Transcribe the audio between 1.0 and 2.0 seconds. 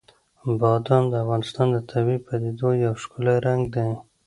د افغانستان د